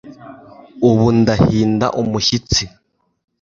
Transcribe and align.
ubu 0.89 1.07
ndahinda 1.19 1.87
umushyitsi 2.01 2.63